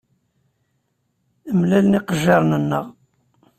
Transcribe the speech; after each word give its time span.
Mlalen 1.57 1.95
yiqejjiren-nneɣ. 1.95 2.85